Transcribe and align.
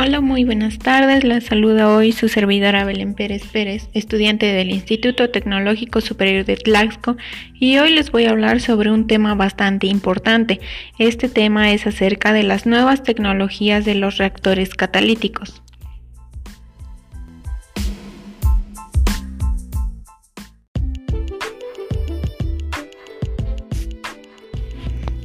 Hola, 0.00 0.20
muy 0.20 0.44
buenas 0.44 0.78
tardes. 0.78 1.24
La 1.24 1.40
saluda 1.40 1.88
hoy 1.92 2.12
su 2.12 2.28
servidora 2.28 2.84
Belén 2.84 3.14
Pérez 3.14 3.42
Pérez, 3.48 3.88
estudiante 3.94 4.46
del 4.46 4.70
Instituto 4.70 5.28
Tecnológico 5.30 6.00
Superior 6.00 6.44
de 6.44 6.54
Tlaxco, 6.54 7.16
y 7.54 7.78
hoy 7.78 7.92
les 7.92 8.12
voy 8.12 8.26
a 8.26 8.30
hablar 8.30 8.60
sobre 8.60 8.92
un 8.92 9.08
tema 9.08 9.34
bastante 9.34 9.88
importante. 9.88 10.60
Este 11.00 11.28
tema 11.28 11.72
es 11.72 11.84
acerca 11.88 12.32
de 12.32 12.44
las 12.44 12.64
nuevas 12.64 13.02
tecnologías 13.02 13.84
de 13.84 13.96
los 13.96 14.18
reactores 14.18 14.72
catalíticos. 14.76 15.62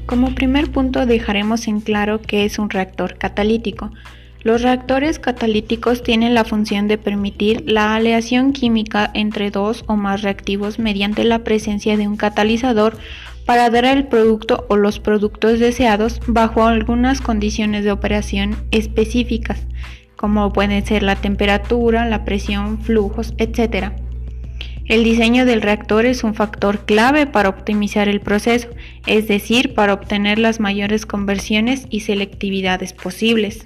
Como 0.07 0.33
primer 0.33 0.71
punto 0.71 1.05
dejaremos 1.05 1.67
en 1.67 1.79
claro 1.79 2.21
qué 2.21 2.45
es 2.45 2.57
un 2.57 2.71
reactor 2.71 3.19
catalítico. 3.19 3.91
Los 4.43 4.61
reactores 4.61 5.19
catalíticos 5.19 6.03
tienen 6.03 6.33
la 6.33 6.43
función 6.43 6.89
de 6.89 6.97
permitir 6.97 7.63
la 7.65 7.95
aleación 7.95 8.51
química 8.51 9.09
entre 9.13 9.51
dos 9.51 9.85
o 9.87 9.95
más 9.95 10.21
reactivos 10.21 10.79
mediante 10.79 11.23
la 11.23 11.45
presencia 11.45 11.95
de 11.95 12.09
un 12.09 12.17
catalizador 12.17 12.97
para 13.45 13.69
dar 13.69 13.85
el 13.85 14.07
producto 14.07 14.65
o 14.67 14.75
los 14.75 14.99
productos 14.99 15.59
deseados 15.59 16.19
bajo 16.27 16.65
algunas 16.65 17.21
condiciones 17.21 17.85
de 17.85 17.93
operación 17.93 18.57
específicas, 18.71 19.65
como 20.17 20.51
pueden 20.51 20.85
ser 20.85 21.03
la 21.03 21.15
temperatura, 21.15 22.05
la 22.05 22.25
presión, 22.25 22.81
flujos, 22.81 23.33
etc. 23.37 23.93
El 24.85 25.05
diseño 25.05 25.45
del 25.45 25.61
reactor 25.61 26.05
es 26.05 26.25
un 26.25 26.33
factor 26.33 26.85
clave 26.85 27.25
para 27.27 27.47
optimizar 27.47 28.09
el 28.09 28.19
proceso, 28.19 28.67
es 29.07 29.29
decir, 29.29 29.73
para 29.73 29.93
obtener 29.93 30.39
las 30.39 30.59
mayores 30.59 31.05
conversiones 31.05 31.87
y 31.89 32.01
selectividades 32.01 32.91
posibles. 32.91 33.65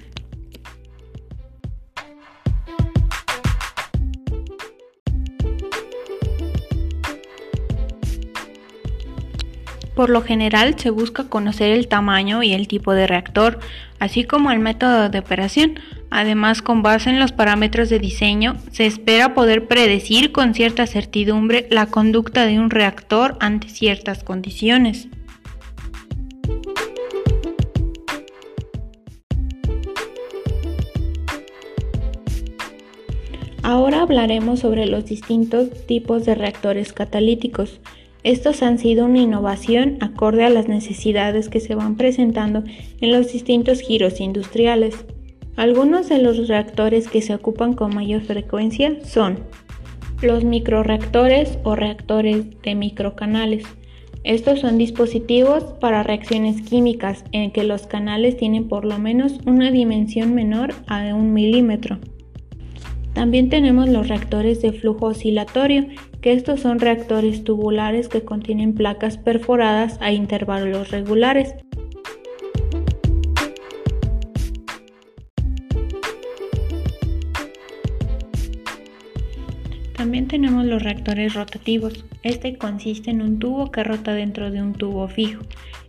Por 9.98 10.10
lo 10.10 10.22
general 10.22 10.78
se 10.78 10.90
busca 10.90 11.24
conocer 11.24 11.72
el 11.72 11.88
tamaño 11.88 12.44
y 12.44 12.52
el 12.52 12.68
tipo 12.68 12.92
de 12.92 13.08
reactor, 13.08 13.58
así 13.98 14.22
como 14.22 14.52
el 14.52 14.60
método 14.60 15.08
de 15.08 15.18
operación. 15.18 15.80
Además, 16.08 16.62
con 16.62 16.84
base 16.84 17.10
en 17.10 17.18
los 17.18 17.32
parámetros 17.32 17.88
de 17.88 17.98
diseño, 17.98 18.54
se 18.70 18.86
espera 18.86 19.34
poder 19.34 19.66
predecir 19.66 20.30
con 20.30 20.54
cierta 20.54 20.86
certidumbre 20.86 21.66
la 21.72 21.86
conducta 21.86 22.46
de 22.46 22.60
un 22.60 22.70
reactor 22.70 23.36
ante 23.40 23.68
ciertas 23.68 24.22
condiciones. 24.22 25.08
Ahora 33.64 34.02
hablaremos 34.02 34.60
sobre 34.60 34.86
los 34.86 35.06
distintos 35.06 35.70
tipos 35.88 36.24
de 36.24 36.36
reactores 36.36 36.92
catalíticos. 36.92 37.80
Estos 38.24 38.62
han 38.62 38.78
sido 38.78 39.06
una 39.06 39.20
innovación 39.20 39.96
acorde 40.00 40.44
a 40.44 40.50
las 40.50 40.68
necesidades 40.68 41.48
que 41.48 41.60
se 41.60 41.74
van 41.74 41.96
presentando 41.96 42.64
en 43.00 43.12
los 43.12 43.32
distintos 43.32 43.80
giros 43.80 44.20
industriales. 44.20 45.04
Algunos 45.56 46.08
de 46.08 46.18
los 46.18 46.48
reactores 46.48 47.08
que 47.08 47.22
se 47.22 47.34
ocupan 47.34 47.74
con 47.74 47.94
mayor 47.94 48.22
frecuencia 48.22 48.96
son 49.04 49.38
los 50.20 50.44
microreactores 50.44 51.58
o 51.62 51.76
reactores 51.76 52.44
de 52.62 52.74
microcanales. 52.74 53.64
Estos 54.24 54.60
son 54.60 54.78
dispositivos 54.78 55.64
para 55.80 56.02
reacciones 56.02 56.60
químicas 56.62 57.24
en 57.32 57.52
que 57.52 57.62
los 57.62 57.86
canales 57.86 58.36
tienen 58.36 58.68
por 58.68 58.84
lo 58.84 58.98
menos 58.98 59.38
una 59.46 59.70
dimensión 59.70 60.34
menor 60.34 60.74
a 60.88 61.14
un 61.14 61.32
milímetro. 61.32 61.98
También 63.18 63.48
tenemos 63.48 63.88
los 63.88 64.06
reactores 64.06 64.62
de 64.62 64.72
flujo 64.72 65.06
oscilatorio, 65.06 65.88
que 66.20 66.32
estos 66.32 66.60
son 66.60 66.78
reactores 66.78 67.42
tubulares 67.42 68.06
que 68.08 68.22
contienen 68.22 68.74
placas 68.74 69.18
perforadas 69.18 69.98
a 70.00 70.12
intervalos 70.12 70.92
regulares. 70.92 71.52
También 79.96 80.28
tenemos 80.28 80.64
los 80.64 80.80
reactores 80.80 81.34
rotativos. 81.34 82.04
Este 82.22 82.56
consiste 82.56 83.10
en 83.10 83.20
un 83.20 83.40
tubo 83.40 83.72
que 83.72 83.82
rota 83.82 84.14
dentro 84.14 84.52
de 84.52 84.62
un 84.62 84.74
tubo 84.74 85.08
fijo. 85.08 85.42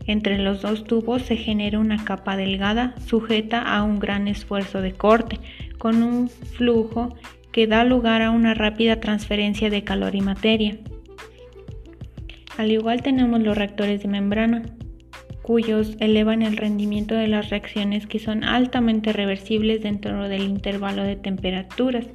Entre 0.08 0.40
los 0.40 0.64
dos 0.64 0.86
tubos 0.86 1.22
se 1.22 1.36
genera 1.36 1.78
una 1.78 2.04
capa 2.04 2.36
delgada 2.36 2.96
sujeta 3.06 3.62
a 3.62 3.84
un 3.84 4.00
gran 4.00 4.28
esfuerzo 4.28 4.82
de 4.82 4.94
corte, 4.94 5.40
con 5.80 6.04
un 6.04 6.30
flujo 6.30 7.16
que 7.52 7.66
da 7.66 7.84
lugar 7.84 8.22
a 8.22 8.30
una 8.30 8.54
rápida 8.54 9.00
transferencia 9.00 9.72
de 9.72 9.84
calor 9.84 10.14
y 10.14 10.22
materia. 10.22 10.78
Al 12.58 12.72
igual 12.72 13.02
tenemos 13.02 13.42
los 13.42 13.58
reactores 13.58 14.04
de 14.04 14.10
membrana, 14.10 14.62
cuyos 15.42 15.96
elevan 16.00 16.44
el 16.44 16.58
rendimiento 16.58 17.16
de 17.16 17.28
las 17.28 17.50
reacciones 17.50 18.06
que 18.06 18.20
son 18.20 18.44
altamente 18.44 19.14
reversibles 19.14 19.82
dentro 19.82 20.30
del 20.30 20.44
intervalo 20.44 21.02
de 21.04 21.16
temperaturas. 21.16 22.06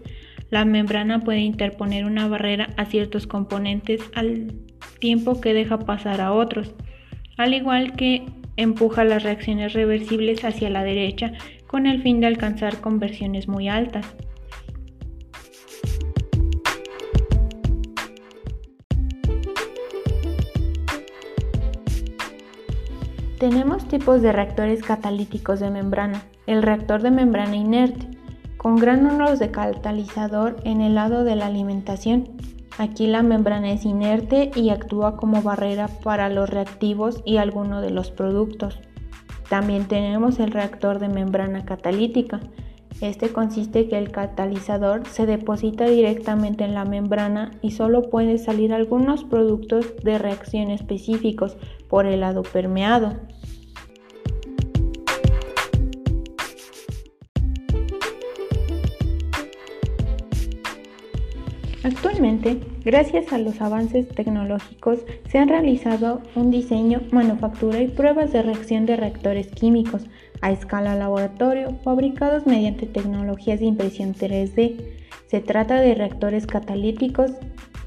La 0.51 0.65
membrana 0.65 1.25
puede 1.25 1.41
interponer 1.41 2.05
una 2.05 2.29
barrera 2.29 2.69
a 2.77 2.85
ciertos 2.85 3.27
componentes 3.27 4.01
al 4.15 4.53
tiempo 5.01 5.41
que 5.41 5.53
deja 5.53 5.81
pasar 5.81 6.21
a 6.21 6.33
otros, 6.33 6.75
al 7.37 7.55
igual 7.55 7.97
que 7.97 8.25
empuja 8.57 9.03
las 9.03 9.25
reacciones 9.25 9.73
reversibles 9.73 10.45
hacia 10.45 10.71
la 10.71 10.85
derecha 10.85 11.33
con 11.75 11.87
el 11.87 12.03
fin 12.03 12.21
de 12.21 12.29
alcanzar 12.29 12.81
conversiones 12.81 13.49
muy 13.49 13.69
altas. 13.69 14.07
Tenemos 23.41 23.89
tipos 23.89 24.23
de 24.23 24.31
reactores 24.31 24.85
catalíticos 24.85 25.59
de 25.59 25.71
membrana. 25.71 26.23
El 26.47 26.63
reactor 26.63 27.03
de 27.03 27.11
membrana 27.11 27.57
inerte, 27.57 28.07
con 28.57 28.77
gránulos 28.77 29.41
de 29.41 29.51
catalizador 29.51 30.59
en 30.63 30.81
el 30.81 30.95
lado 30.95 31.25
de 31.25 31.35
la 31.35 31.47
alimentación. 31.47 32.37
Aquí 32.79 33.09
la 33.09 33.25
membrana 33.25 33.73
es 33.73 33.85
inerte 33.85 34.53
y 34.55 34.71
actúa 34.71 35.17
como 35.17 35.43
barrera 35.43 35.89
para 36.05 36.29
los 36.29 36.49
reactivos 36.49 37.21
y 37.25 37.39
algunos 37.39 37.83
de 37.83 37.91
los 37.91 38.13
productos. 38.13 38.79
También 39.49 39.87
tenemos 39.87 40.39
el 40.41 40.51
reactor 40.51 40.99
de 40.99 41.09
membrana 41.09 41.65
catalítica. 41.65 42.41
Este 43.01 43.31
consiste 43.31 43.89
que 43.89 43.99
el 43.99 44.11
catalizador 44.11 45.07
se 45.07 45.27
deposita 45.27 45.85
directamente 45.87 46.65
en 46.65 46.75
la 46.75 46.85
membrana 46.85 47.51
y 47.61 47.73
solo 47.73 48.09
puede 48.09 48.39
salir 48.39 48.73
algunos 48.73 49.25
productos 49.25 49.95
de 50.03 50.19
reacción 50.19 50.71
específicos 50.71 51.57
por 51.89 52.07
el 52.07 52.21
lado 52.21 52.43
permeado. 52.43 53.15
Actualmente, 61.85 62.61
gracias 62.83 63.31
a 63.31 63.37
los 63.37 63.61
avances 63.61 64.09
tecnológicos, 64.09 65.01
se 65.29 65.37
han 65.37 65.51
realizado 65.51 66.23
un 66.35 66.51
diseño, 66.51 67.03
manufactura 67.11 67.83
y 67.83 67.89
pruebas 67.89 68.33
de 68.33 68.41
reacción 68.41 68.87
de 68.87 68.97
reactores 68.97 69.49
químicos 69.49 70.07
a 70.41 70.51
escala 70.51 70.95
laboratorio 70.95 71.77
fabricados 71.85 72.47
mediante 72.47 72.87
tecnologías 72.87 73.61
de 73.61 73.67
impresión 73.67 74.15
3D. 74.15 74.77
Se 75.27 75.41
trata 75.43 75.79
de 75.83 75.95
reactores 75.95 76.47
catalíticos 76.47 77.33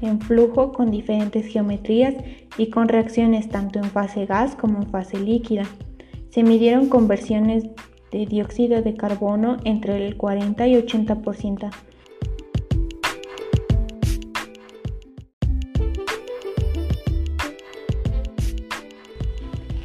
en 0.00 0.20
flujo 0.20 0.72
con 0.72 0.92
diferentes 0.92 1.46
geometrías 1.46 2.14
y 2.56 2.70
con 2.70 2.86
reacciones 2.86 3.48
tanto 3.48 3.80
en 3.80 3.90
fase 3.90 4.26
gas 4.26 4.54
como 4.54 4.78
en 4.78 4.90
fase 4.90 5.18
líquida. 5.18 5.64
Se 6.30 6.44
midieron 6.44 6.88
conversiones 6.88 7.64
de 8.12 8.26
dióxido 8.26 8.80
de 8.80 8.94
carbono 8.94 9.56
entre 9.64 10.06
el 10.06 10.16
40 10.16 10.68
y 10.68 10.74
80%. 10.76 11.70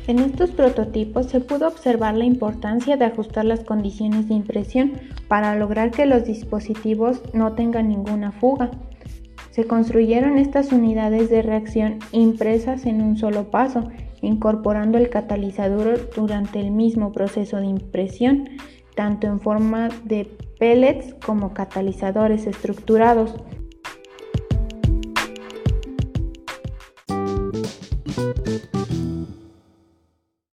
En 0.06 0.20
estos 0.20 0.52
prototipos 0.52 1.28
se 1.28 1.40
pudo 1.40 1.66
observar 1.66 2.16
la 2.16 2.26
importancia 2.26 2.98
de 2.98 3.06
ajustar 3.06 3.46
las 3.46 3.64
condiciones 3.64 4.28
de 4.28 4.34
impresión 4.34 4.94
para 5.30 5.56
lograr 5.56 5.92
que 5.92 6.06
los 6.06 6.26
dispositivos 6.26 7.22
no 7.34 7.54
tengan 7.54 7.88
ninguna 7.88 8.34
fuga. 8.34 8.72
Se 9.52 9.66
construyeron 9.66 10.38
estas 10.38 10.74
unidades 10.74 11.30
de 11.30 11.42
reacción 11.42 12.00
impresas 12.12 12.86
en 12.86 13.02
un 13.02 13.16
solo 13.18 13.50
paso, 13.50 13.88
incorporando 14.22 14.98
el 14.98 15.10
catalizador 15.10 16.10
durante 16.14 16.60
el 16.60 16.72
mismo 16.72 17.14
proceso 17.14 17.58
de 17.58 17.68
impresión, 17.68 18.50
tanto 18.96 19.28
en 19.28 19.40
forma 19.40 19.88
de 20.04 20.26
pellets 20.60 21.16
como 21.26 21.54
catalizadores 21.54 22.46
estructurados. 22.46 23.36